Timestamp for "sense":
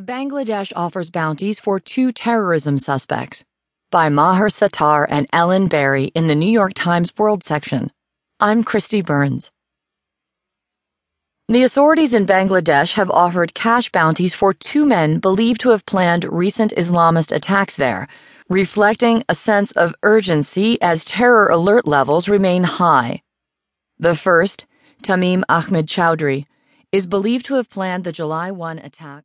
19.34-19.72